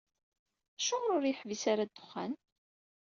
[0.77, 2.33] Acuɣer ur yeḥbis ara ddexxan?